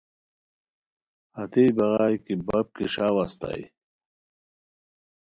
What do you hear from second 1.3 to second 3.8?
ہتئے بغائے کی بپ کیݰاؤ استائے